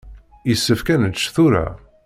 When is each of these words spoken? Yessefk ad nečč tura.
Yessefk 0.49 0.87
ad 0.93 0.99
nečč 1.01 1.21
tura. 1.33 1.65